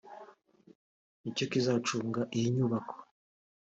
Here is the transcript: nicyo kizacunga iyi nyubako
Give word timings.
nicyo 1.21 1.45
kizacunga 1.51 2.21
iyi 2.37 2.47
nyubako 2.55 2.95